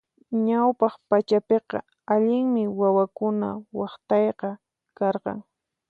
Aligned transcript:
Ñawpaq 0.47 0.93
pachapiqa 1.09 1.79
allinmi 2.13 2.63
wawakuna 2.79 3.47
waqtayqa 3.79 4.49
karqan. 4.97 5.37